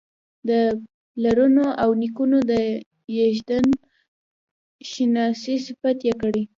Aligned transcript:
د 0.49 0.51
پلرونو 1.13 1.65
او 1.83 1.89
نیکونو 2.01 2.37
د 2.51 2.53
یزدان 3.17 3.67
شناسۍ 4.91 5.55
صفت 5.67 5.97
یې 6.07 6.13
کړی. 6.21 6.43